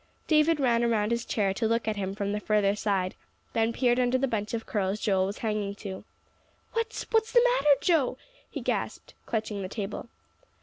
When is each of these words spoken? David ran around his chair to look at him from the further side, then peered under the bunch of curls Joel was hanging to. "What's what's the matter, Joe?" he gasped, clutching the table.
David 0.25 0.59
ran 0.59 0.83
around 0.83 1.11
his 1.11 1.25
chair 1.25 1.53
to 1.53 1.67
look 1.67 1.87
at 1.87 1.95
him 1.95 2.15
from 2.15 2.31
the 2.31 2.39
further 2.39 2.75
side, 2.75 3.13
then 3.53 3.71
peered 3.71 3.99
under 3.99 4.17
the 4.17 4.27
bunch 4.27 4.51
of 4.55 4.65
curls 4.65 4.99
Joel 4.99 5.27
was 5.27 5.37
hanging 5.45 5.75
to. 5.75 6.03
"What's 6.73 7.03
what's 7.11 7.31
the 7.31 7.47
matter, 7.53 7.75
Joe?" 7.81 8.17
he 8.49 8.61
gasped, 8.61 9.13
clutching 9.27 9.61
the 9.61 9.69
table. 9.69 10.09